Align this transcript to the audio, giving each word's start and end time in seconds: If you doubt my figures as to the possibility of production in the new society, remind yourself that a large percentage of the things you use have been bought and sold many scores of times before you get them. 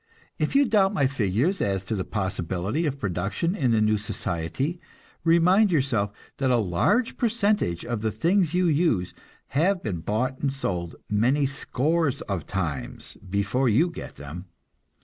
If 0.39 0.55
you 0.55 0.65
doubt 0.65 0.95
my 0.95 1.05
figures 1.05 1.61
as 1.61 1.83
to 1.85 1.95
the 1.95 2.03
possibility 2.03 2.87
of 2.87 2.97
production 2.99 3.53
in 3.55 3.69
the 3.69 3.81
new 3.81 3.99
society, 3.99 4.81
remind 5.23 5.71
yourself 5.71 6.09
that 6.37 6.49
a 6.49 6.57
large 6.57 7.17
percentage 7.17 7.85
of 7.85 8.01
the 8.01 8.09
things 8.09 8.55
you 8.55 8.65
use 8.65 9.13
have 9.49 9.83
been 9.83 9.99
bought 9.99 10.39
and 10.39 10.51
sold 10.51 10.95
many 11.07 11.45
scores 11.45 12.21
of 12.21 12.47
times 12.47 13.15
before 13.29 13.69
you 13.69 13.91
get 13.91 14.15
them. 14.15 14.47